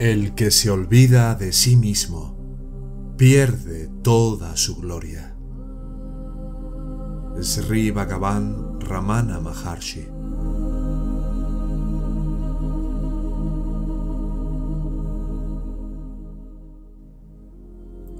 El 0.00 0.34
que 0.34 0.50
se 0.50 0.70
olvida 0.70 1.34
de 1.34 1.52
sí 1.52 1.76
mismo 1.76 2.34
pierde 3.18 3.90
toda 4.02 4.56
su 4.56 4.76
gloria. 4.76 5.36
Sri 7.42 7.90
Bhagavan 7.90 8.80
Ramana 8.80 9.40
Maharshi 9.40 10.08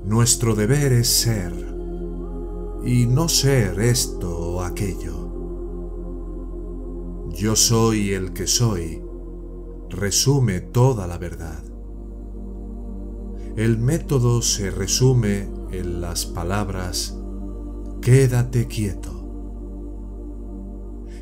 Nuestro 0.04 0.54
deber 0.54 0.92
es 0.92 1.08
ser 1.08 1.54
y 2.84 3.06
no 3.06 3.30
ser 3.30 3.80
esto 3.80 4.38
o 4.38 4.62
aquello. 4.62 5.30
Yo 7.30 7.56
soy 7.56 8.12
el 8.12 8.34
que 8.34 8.46
soy 8.46 9.02
resume 9.90 10.60
toda 10.60 11.06
la 11.06 11.18
verdad. 11.18 11.69
El 13.56 13.78
método 13.78 14.42
se 14.42 14.70
resume 14.70 15.48
en 15.72 16.00
las 16.00 16.24
palabras 16.24 17.18
quédate 18.00 18.68
quieto. 18.68 19.10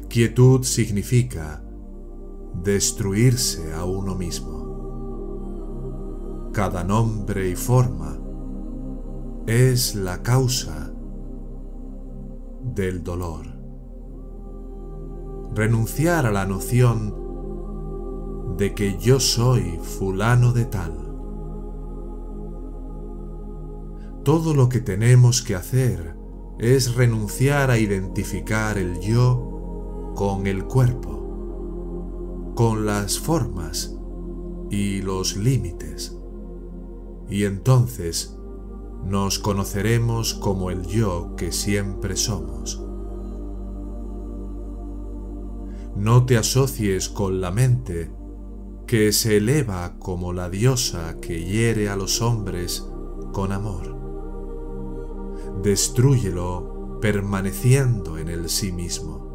Quietud 0.08 0.62
significa 0.62 1.64
destruirse 2.62 3.72
a 3.72 3.86
uno 3.86 4.14
mismo. 4.14 4.58
Cada 6.52 6.84
nombre 6.84 7.48
y 7.48 7.56
forma 7.56 8.18
es 9.46 9.94
la 9.94 10.22
causa 10.22 10.92
del 12.62 13.02
dolor. 13.02 13.46
Renunciar 15.54 16.26
a 16.26 16.30
la 16.30 16.44
noción 16.44 17.26
de 18.58 18.74
que 18.74 18.98
yo 18.98 19.18
soy 19.18 19.78
fulano 19.82 20.52
de 20.52 20.66
tal 20.66 21.07
todo 24.28 24.52
lo 24.52 24.68
que 24.68 24.80
tenemos 24.80 25.40
que 25.40 25.54
hacer 25.54 26.14
es 26.58 26.94
renunciar 26.94 27.70
a 27.70 27.78
identificar 27.78 28.76
el 28.76 29.00
yo 29.00 30.12
con 30.14 30.46
el 30.46 30.64
cuerpo, 30.64 32.52
con 32.54 32.84
las 32.84 33.18
formas 33.18 33.96
y 34.70 35.00
los 35.00 35.38
límites. 35.38 36.14
Y 37.30 37.44
entonces 37.44 38.36
nos 39.02 39.38
conoceremos 39.38 40.34
como 40.34 40.70
el 40.70 40.84
yo 40.84 41.34
que 41.34 41.50
siempre 41.50 42.14
somos. 42.14 42.84
No 45.96 46.26
te 46.26 46.36
asocies 46.36 47.08
con 47.08 47.40
la 47.40 47.50
mente 47.50 48.10
que 48.86 49.10
se 49.14 49.38
eleva 49.38 49.98
como 49.98 50.34
la 50.34 50.50
diosa 50.50 51.16
que 51.18 51.42
hiere 51.42 51.88
a 51.88 51.96
los 51.96 52.20
hombres 52.20 52.86
con 53.32 53.52
amor 53.52 53.97
destrúyelo 55.62 56.98
permaneciendo 57.00 58.18
en 58.18 58.28
el 58.28 58.48
sí 58.48 58.72
mismo. 58.72 59.28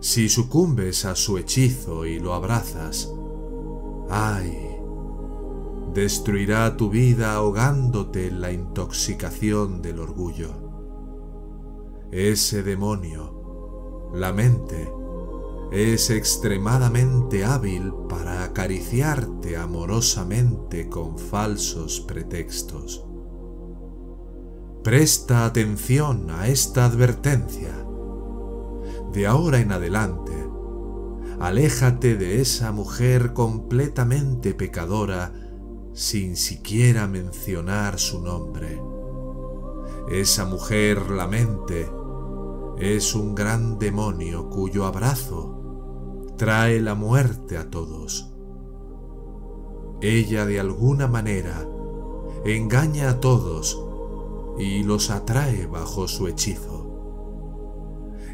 Si 0.00 0.28
sucumbes 0.28 1.04
a 1.04 1.14
su 1.14 1.38
hechizo 1.38 2.04
y 2.04 2.18
lo 2.18 2.34
abrazas, 2.34 3.12
¡ay! 4.10 4.76
Destruirá 5.94 6.76
tu 6.76 6.90
vida 6.90 7.34
ahogándote 7.34 8.26
en 8.26 8.40
la 8.40 8.52
intoxicación 8.52 9.80
del 9.80 10.00
orgullo. 10.00 10.50
Ese 12.10 12.62
demonio, 12.62 14.10
la 14.12 14.32
mente, 14.32 14.92
es 15.72 16.10
extremadamente 16.10 17.44
hábil 17.44 17.92
para 18.08 18.44
acariciarte 18.44 19.56
amorosamente 19.56 20.88
con 20.88 21.18
falsos 21.18 22.00
pretextos. 22.00 23.03
Presta 24.84 25.46
atención 25.46 26.28
a 26.28 26.48
esta 26.48 26.84
advertencia. 26.84 27.74
De 29.14 29.26
ahora 29.26 29.60
en 29.60 29.72
adelante, 29.72 30.34
aléjate 31.40 32.16
de 32.16 32.42
esa 32.42 32.70
mujer 32.70 33.32
completamente 33.32 34.52
pecadora 34.52 35.32
sin 35.94 36.36
siquiera 36.36 37.06
mencionar 37.06 37.98
su 37.98 38.20
nombre. 38.20 38.78
Esa 40.10 40.44
mujer, 40.44 41.10
la 41.10 41.28
mente, 41.28 41.90
es 42.78 43.14
un 43.14 43.34
gran 43.34 43.78
demonio 43.78 44.50
cuyo 44.50 44.84
abrazo 44.84 46.26
trae 46.36 46.82
la 46.82 46.94
muerte 46.94 47.56
a 47.56 47.70
todos. 47.70 48.34
Ella 50.02 50.44
de 50.44 50.60
alguna 50.60 51.08
manera 51.08 51.66
engaña 52.44 53.08
a 53.08 53.20
todos 53.20 53.80
y 54.58 54.82
los 54.82 55.10
atrae 55.10 55.66
bajo 55.66 56.08
su 56.08 56.28
hechizo. 56.28 56.84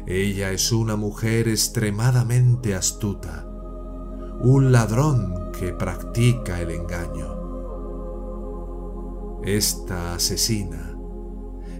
Ella 0.07 0.51
es 0.51 0.71
una 0.71 0.95
mujer 0.95 1.47
extremadamente 1.47 2.75
astuta, 2.75 3.47
un 4.41 4.71
ladrón 4.71 5.51
que 5.57 5.73
practica 5.73 6.59
el 6.61 6.71
engaño. 6.71 7.41
Esta 9.43 10.15
asesina, 10.15 10.97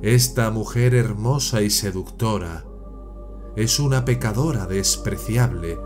esta 0.02 0.50
mujer 0.52 0.96
hermosa 0.96 1.62
y 1.62 1.70
seductora, 1.70 2.66
es 3.56 3.80
una 3.80 4.06
pecadora 4.06 4.66
despreciable 4.66 5.78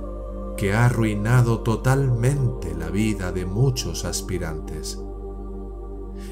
que 0.56 0.74
ha 0.74 0.86
arruinado 0.86 1.62
totalmente 1.62 2.76
la 2.76 2.90
vida 2.90 3.32
de 3.32 3.46
muchos 3.46 4.06
aspirantes. 4.06 5.00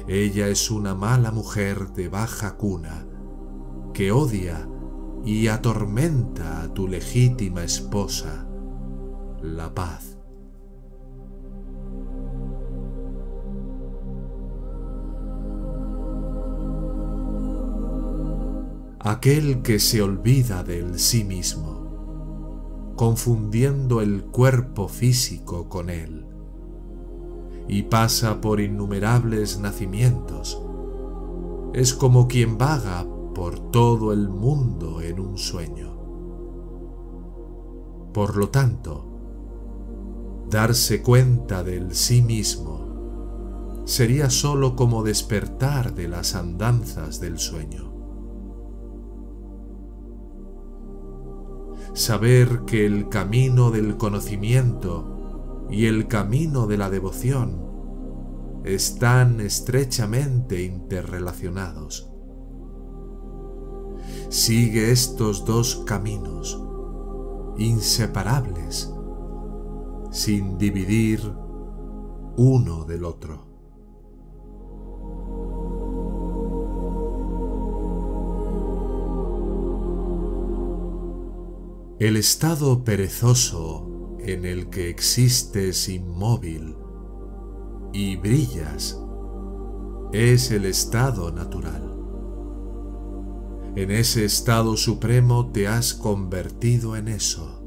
Ella 0.06 0.48
es 0.48 0.70
una 0.70 0.94
mala 0.94 1.30
mujer 1.30 1.88
de 1.92 2.08
baja 2.08 2.58
cuna 2.58 3.06
que 3.94 4.12
odia 4.12 4.68
y 5.24 5.48
atormenta 5.48 6.60
a 6.60 6.74
tu 6.74 6.86
legítima 6.88 7.64
esposa, 7.64 8.46
la 9.40 9.72
paz. 9.74 10.18
Aquel 18.98 19.62
que 19.62 19.78
se 19.78 20.02
olvida 20.02 20.62
del 20.64 20.98
sí 20.98 21.24
mismo, 21.24 22.92
confundiendo 22.96 24.02
el 24.02 24.24
cuerpo 24.24 24.88
físico 24.88 25.70
con 25.70 25.88
él, 25.88 26.26
y 27.68 27.84
pasa 27.84 28.40
por 28.40 28.60
innumerables 28.60 29.58
nacimientos. 29.58 30.60
Es 31.72 31.94
como 31.94 32.28
quien 32.28 32.58
vaga 32.58 33.06
por 33.34 33.58
todo 33.70 34.12
el 34.12 34.28
mundo 34.28 35.00
en 35.00 35.20
un 35.20 35.38
sueño. 35.38 35.94
Por 38.12 38.36
lo 38.36 38.48
tanto, 38.50 39.06
darse 40.48 41.02
cuenta 41.02 41.64
del 41.64 41.94
sí 41.94 42.22
mismo 42.22 43.82
sería 43.84 44.30
sólo 44.30 44.76
como 44.76 45.02
despertar 45.02 45.94
de 45.94 46.08
las 46.08 46.34
andanzas 46.34 47.20
del 47.20 47.38
sueño. 47.38 47.92
Saber 51.92 52.62
que 52.66 52.86
el 52.86 53.08
camino 53.08 53.70
del 53.70 53.96
conocimiento 53.96 55.13
y 55.70 55.86
el 55.86 56.08
camino 56.08 56.66
de 56.66 56.76
la 56.76 56.90
devoción 56.90 57.64
están 58.64 59.40
estrechamente 59.40 60.62
interrelacionados. 60.62 62.10
Sigue 64.28 64.90
estos 64.90 65.44
dos 65.44 65.84
caminos, 65.86 66.60
inseparables, 67.58 68.92
sin 70.10 70.58
dividir 70.58 71.20
uno 72.36 72.84
del 72.84 73.04
otro. 73.04 73.44
El 82.00 82.16
estado 82.16 82.82
perezoso 82.82 83.93
en 84.26 84.46
el 84.46 84.70
que 84.70 84.88
existes 84.88 85.88
inmóvil 85.88 86.76
y 87.92 88.16
brillas 88.16 88.98
es 90.12 90.50
el 90.50 90.64
estado 90.64 91.30
natural. 91.30 91.90
En 93.76 93.90
ese 93.90 94.24
estado 94.24 94.78
supremo 94.78 95.50
te 95.52 95.68
has 95.68 95.92
convertido 95.92 96.96
en 96.96 97.08
eso. 97.08 97.62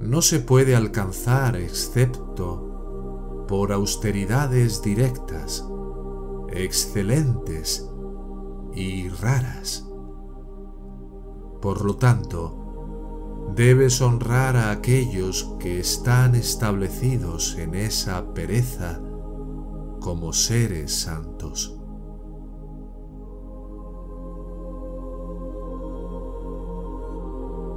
No 0.00 0.22
se 0.22 0.40
puede 0.40 0.74
alcanzar 0.74 1.54
excepto 1.56 3.44
por 3.46 3.72
austeridades 3.72 4.82
directas, 4.82 5.64
excelentes 6.48 7.88
y 8.74 9.08
raras. 9.08 9.86
Por 11.62 11.84
lo 11.84 11.96
tanto, 11.96 12.65
debes 13.56 14.02
honrar 14.02 14.54
a 14.54 14.70
aquellos 14.70 15.56
que 15.58 15.80
están 15.80 16.34
establecidos 16.34 17.56
en 17.56 17.74
esa 17.74 18.34
pereza 18.34 19.00
como 19.98 20.34
seres 20.34 20.92
santos. 20.92 21.74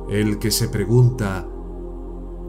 El 0.09 0.37
que 0.37 0.51
se 0.51 0.67
pregunta, 0.67 1.47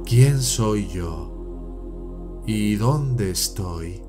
¿quién 0.05 0.41
soy 0.41 0.89
yo? 0.89 2.43
¿Y 2.47 2.75
dónde 2.75 3.31
estoy? 3.31 4.03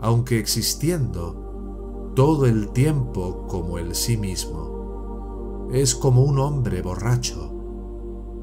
Aunque 0.00 0.38
existiendo 0.38 2.12
todo 2.16 2.46
el 2.46 2.70
tiempo 2.70 3.46
como 3.48 3.76
el 3.76 3.94
sí 3.94 4.16
mismo, 4.16 5.68
es 5.74 5.94
como 5.94 6.22
un 6.22 6.38
hombre 6.38 6.80
borracho 6.80 7.51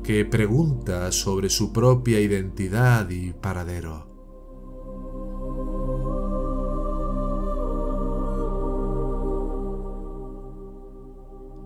que 0.09 0.25
pregunta 0.25 1.11
sobre 1.11 1.51
su 1.51 1.71
propia 1.71 2.19
identidad 2.19 3.07
y 3.11 3.31
paradero. 3.31 4.07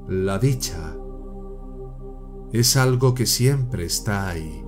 La 0.09 0.37
dicha 0.39 0.93
es 2.51 2.75
algo 2.75 3.13
que 3.13 3.25
siempre 3.25 3.85
está 3.85 4.27
ahí 4.27 4.61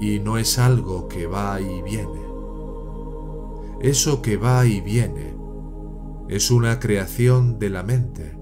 y 0.00 0.18
no 0.18 0.36
es 0.36 0.58
algo 0.58 1.06
que 1.06 1.28
va 1.28 1.60
y 1.60 1.80
viene. 1.82 2.26
Eso 3.82 4.20
que 4.20 4.36
va 4.36 4.66
y 4.66 4.80
viene 4.80 5.36
es 6.28 6.50
una 6.50 6.80
creación 6.80 7.60
de 7.60 7.70
la 7.70 7.84
mente 7.84 8.36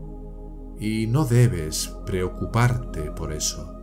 y 0.78 1.06
no 1.06 1.26
debes 1.26 1.94
preocuparte 2.06 3.10
por 3.10 3.34
eso. 3.34 3.79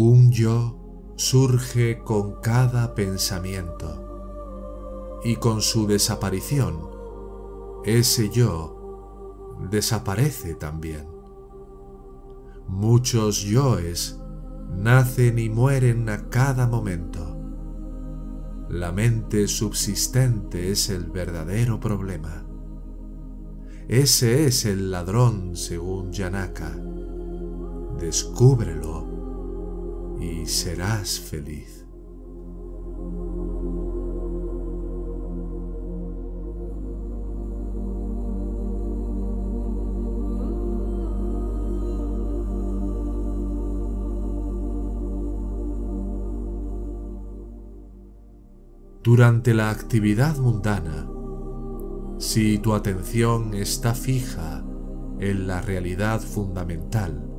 Un 0.00 0.30
yo 0.30 0.78
surge 1.16 2.04
con 2.04 2.40
cada 2.40 2.94
pensamiento 2.94 5.18
y 5.24 5.34
con 5.34 5.60
su 5.60 5.88
desaparición, 5.88 6.88
ese 7.84 8.30
yo 8.30 9.56
desaparece 9.68 10.54
también. 10.54 11.04
Muchos 12.68 13.42
yoes 13.42 14.20
nacen 14.70 15.40
y 15.40 15.48
mueren 15.48 16.08
a 16.10 16.28
cada 16.28 16.68
momento. 16.68 17.36
La 18.68 18.92
mente 18.92 19.48
subsistente 19.48 20.70
es 20.70 20.90
el 20.90 21.06
verdadero 21.06 21.80
problema. 21.80 22.46
Ese 23.88 24.46
es 24.46 24.64
el 24.64 24.92
ladrón 24.92 25.56
según 25.56 26.12
Yanaka. 26.12 26.72
Descúbrelo 27.98 29.07
y 30.20 30.46
serás 30.46 31.20
feliz. 31.20 31.78
Durante 49.02 49.54
la 49.54 49.70
actividad 49.70 50.36
mundana, 50.36 51.08
si 52.18 52.58
tu 52.58 52.74
atención 52.74 53.54
está 53.54 53.94
fija 53.94 54.62
en 55.18 55.46
la 55.46 55.62
realidad 55.62 56.20
fundamental, 56.20 57.37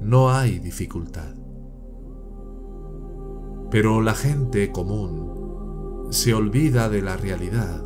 no 0.00 0.30
hay 0.30 0.58
dificultad. 0.58 1.34
Pero 3.70 4.00
la 4.00 4.14
gente 4.14 4.72
común 4.72 6.06
se 6.10 6.32
olvida 6.34 6.88
de 6.88 7.02
la 7.02 7.16
realidad 7.16 7.84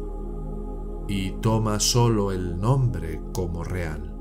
y 1.09 1.33
toma 1.41 1.81
solo 1.81 2.31
el 2.33 2.61
nombre 2.61 3.21
como 3.33 3.65
real. 3.65 4.17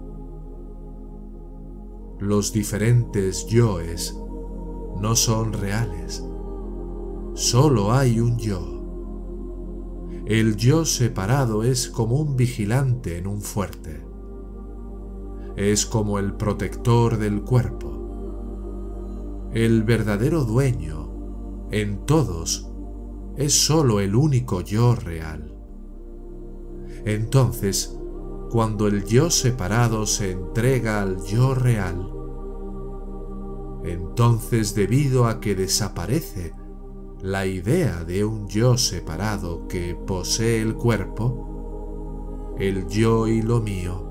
Los 2.19 2.53
diferentes 2.53 3.47
yoes 3.47 4.15
no 4.99 5.15
son 5.15 5.53
reales. 5.53 6.23
Solo 7.33 7.93
hay 7.93 8.19
un 8.19 8.37
yo. 8.37 8.81
El 10.25 10.55
yo 10.55 10.85
separado 10.85 11.63
es 11.63 11.89
como 11.89 12.17
un 12.17 12.35
vigilante 12.35 13.17
en 13.17 13.27
un 13.27 13.41
fuerte. 13.41 14.10
Es 15.55 15.85
como 15.85 16.17
el 16.17 16.33
protector 16.33 17.17
del 17.17 17.41
cuerpo. 17.41 19.49
El 19.53 19.83
verdadero 19.83 20.45
dueño 20.45 21.67
en 21.71 22.05
todos 22.05 22.71
es 23.35 23.53
sólo 23.53 23.99
el 23.99 24.15
único 24.15 24.61
yo 24.61 24.95
real. 24.95 25.53
Entonces, 27.05 27.97
cuando 28.49 28.87
el 28.87 29.05
yo 29.05 29.29
separado 29.29 30.05
se 30.05 30.31
entrega 30.31 31.01
al 31.01 31.23
yo 31.25 31.53
real, 31.53 32.09
entonces 33.83 34.75
debido 34.75 35.25
a 35.25 35.39
que 35.39 35.55
desaparece 35.55 36.53
la 37.21 37.45
idea 37.45 38.03
de 38.03 38.25
un 38.25 38.47
yo 38.47 38.77
separado 38.77 39.67
que 39.67 39.95
posee 39.95 40.61
el 40.61 40.75
cuerpo, 40.75 42.55
el 42.57 42.87
yo 42.87 43.27
y 43.27 43.41
lo 43.41 43.61
mío 43.61 44.10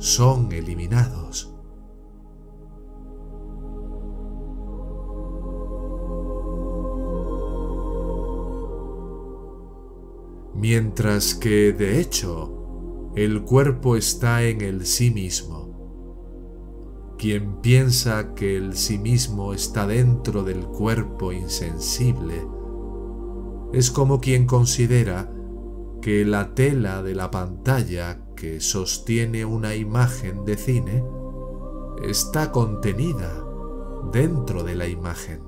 son 0.00 0.50
eliminados. 0.50 1.54
mientras 10.60 11.34
que 11.34 11.72
de 11.72 12.00
hecho 12.00 13.10
el 13.16 13.42
cuerpo 13.42 13.96
está 13.96 14.42
en 14.42 14.60
el 14.60 14.84
sí 14.84 15.10
mismo. 15.10 15.70
Quien 17.18 17.60
piensa 17.60 18.34
que 18.34 18.56
el 18.56 18.76
sí 18.76 18.98
mismo 18.98 19.52
está 19.52 19.86
dentro 19.86 20.44
del 20.44 20.66
cuerpo 20.66 21.32
insensible 21.32 22.46
es 23.72 23.90
como 23.90 24.20
quien 24.20 24.46
considera 24.46 25.32
que 26.02 26.24
la 26.24 26.54
tela 26.54 27.02
de 27.02 27.14
la 27.14 27.30
pantalla 27.30 28.26
que 28.40 28.58
sostiene 28.58 29.44
una 29.44 29.74
imagen 29.74 30.46
de 30.46 30.56
cine 30.56 31.04
está 32.02 32.50
contenida 32.50 33.44
dentro 34.10 34.64
de 34.64 34.74
la 34.74 34.88
imagen. 34.88 35.42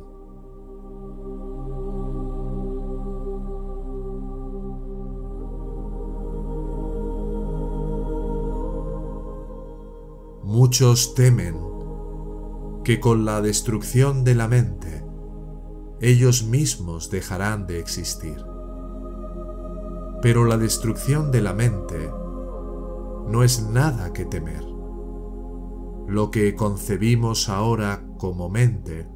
Muchos 10.43 11.15
temen 11.15 11.57
que 12.85 13.01
con 13.01 13.25
la 13.25 13.41
destrucción 13.41 14.23
de 14.23 14.35
la 14.35 14.49
mente 14.49 15.03
ellos 16.03 16.45
mismos 16.45 17.09
dejarán 17.09 17.67
de 17.67 17.79
existir. 17.79 18.45
Pero 20.21 20.45
la 20.45 20.59
destrucción 20.59 21.33
de 21.33 21.41
la 21.41 21.55
mente 21.55 22.11
no 23.33 23.43
es 23.43 23.67
nada 23.69 24.12
que 24.12 24.25
temer. 24.27 24.62
Lo 26.07 26.31
que 26.31 26.55
concebimos 26.55 27.49
ahora 27.49 28.05
como 28.19 28.49
mente 28.51 29.09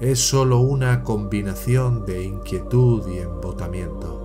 es 0.00 0.18
sólo 0.18 0.58
una 0.60 1.02
combinación 1.04 2.04
de 2.04 2.24
inquietud 2.24 3.08
y 3.08 3.18
embotamiento. 3.18 4.18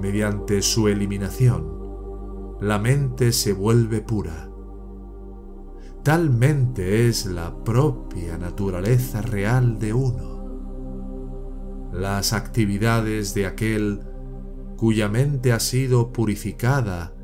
Mediante 0.00 0.62
su 0.62 0.88
eliminación, 0.88 2.56
la 2.60 2.78
mente 2.78 3.32
se 3.32 3.52
vuelve 3.52 4.00
pura 4.00 4.46
Talmente, 6.06 6.84
mente 6.84 7.08
es 7.08 7.26
la 7.26 7.64
propia 7.64 8.38
naturaleza 8.38 9.22
real 9.22 9.80
de 9.80 9.92
uno. 9.92 10.36
las 11.92 12.32
actividades 12.32 13.34
de 13.34 13.46
aquel 13.46 14.02
cuya 14.76 15.08
mente 15.08 15.52
ha 15.52 15.58
sido 15.58 16.12
purificada 16.12 17.15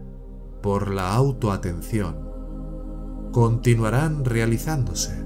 por 0.63 0.93
la 0.93 1.15
autoatención 1.15 2.33
continuarán 3.33 4.25
realizándose. 4.25 5.25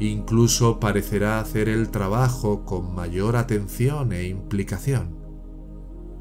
Incluso 0.00 0.78
parecerá 0.78 1.40
hacer 1.40 1.68
el 1.68 1.90
trabajo 1.90 2.64
con 2.64 2.94
mayor 2.94 3.36
atención 3.36 4.12
e 4.12 4.28
implicación. 4.28 5.18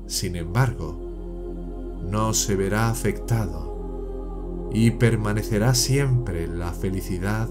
Sin 0.08 0.36
embargo, 0.36 1.00
no 2.04 2.34
se 2.34 2.56
verá 2.56 2.90
afectado 2.90 4.70
y 4.74 4.92
permanecerá 4.92 5.76
siempre 5.76 6.48
la 6.48 6.74
felicidad 6.74 7.48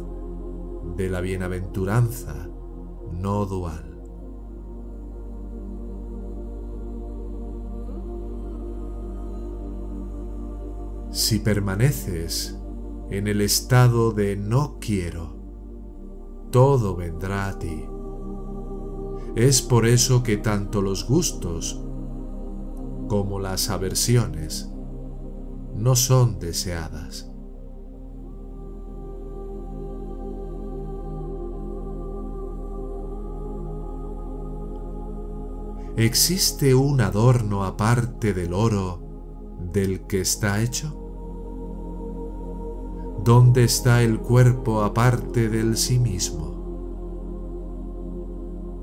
de 0.97 1.09
la 1.09 1.21
bienaventuranza 1.21 2.49
no 3.13 3.47
dual. 3.47 3.96
Si 11.17 11.39
permaneces 11.39 12.61
en 13.11 13.27
el 13.27 13.41
estado 13.41 14.13
de 14.13 14.37
no 14.37 14.77
quiero, 14.79 15.35
todo 16.51 16.95
vendrá 16.95 17.49
a 17.49 17.59
ti. 17.59 17.89
Es 19.35 19.63
por 19.63 19.87
eso 19.87 20.23
que 20.23 20.37
tanto 20.37 20.83
los 20.83 21.09
gustos 21.09 21.83
como 23.09 23.41
las 23.41 23.71
aversiones 23.71 24.71
no 25.75 25.97
son 25.97 26.39
deseadas. 26.39 27.33
¿Existe 35.97 36.75
un 36.75 37.01
adorno 37.01 37.65
aparte 37.65 38.35
del 38.35 38.53
oro 38.53 39.01
del 39.73 40.07
que 40.07 40.21
está 40.21 40.61
hecho? 40.61 41.05
¿Dónde 43.27 43.65
está 43.65 44.03
el 44.05 44.21
cuerpo 44.21 44.83
aparte 44.83 45.49
del 45.49 45.77
sí 45.77 45.99
mismo? 45.99 46.55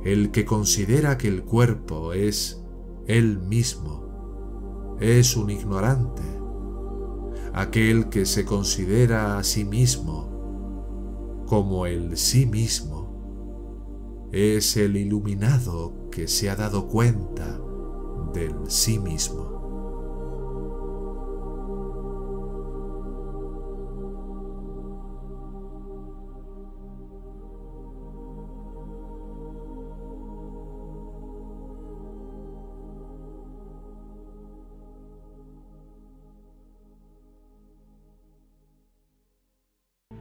El 0.04 0.32
que 0.32 0.44
considera 0.44 1.18
que 1.18 1.30
el 1.30 1.46
cuerpo 1.46 2.12
es 2.12 2.62
él 3.08 3.40
mismo 3.40 4.98
es 5.00 5.38
un 5.38 5.50
ignorante. 5.50 6.24
Aquel 7.54 8.10
que 8.10 8.26
se 8.26 8.44
considera 8.44 9.38
a 9.38 9.46
sí 9.46 9.64
mismo 9.64 11.46
como 11.48 11.86
el 11.86 12.18
sí 12.18 12.46
mismo 12.46 14.28
es 14.34 14.76
el 14.76 14.98
iluminado 14.98 16.10
que 16.12 16.28
se 16.28 16.50
ha 16.50 16.58
dado 16.58 16.90
cuenta 16.90 17.62
del 18.34 18.56
sí 18.68 19.00
mismo. 19.00 19.63